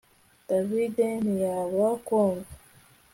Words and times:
David 0.49 0.95
ntiyabura 1.23 1.91
kumva 2.05 2.53